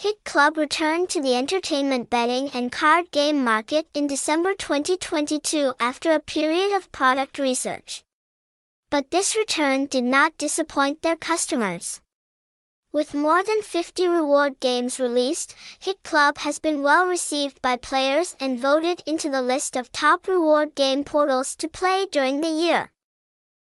Hit 0.00 0.22
Club 0.24 0.56
returned 0.56 1.08
to 1.08 1.20
the 1.20 1.34
entertainment 1.34 2.08
betting 2.08 2.50
and 2.50 2.70
card 2.70 3.10
game 3.10 3.42
market 3.42 3.88
in 3.94 4.06
December 4.06 4.54
2022 4.54 5.74
after 5.80 6.12
a 6.12 6.20
period 6.20 6.72
of 6.76 6.92
product 6.92 7.36
research. 7.36 8.04
But 8.90 9.10
this 9.10 9.34
return 9.34 9.86
did 9.86 10.04
not 10.04 10.38
disappoint 10.38 11.02
their 11.02 11.16
customers. 11.16 12.00
With 12.92 13.12
more 13.12 13.42
than 13.42 13.60
50 13.60 14.06
reward 14.06 14.60
games 14.60 15.00
released, 15.00 15.56
Hit 15.80 16.04
Club 16.04 16.38
has 16.38 16.60
been 16.60 16.80
well 16.80 17.04
received 17.04 17.60
by 17.60 17.76
players 17.76 18.36
and 18.38 18.56
voted 18.56 19.02
into 19.04 19.28
the 19.28 19.42
list 19.42 19.74
of 19.74 19.90
top 19.90 20.28
reward 20.28 20.76
game 20.76 21.02
portals 21.02 21.56
to 21.56 21.66
play 21.66 22.06
during 22.06 22.40
the 22.40 22.46
year. 22.50 22.92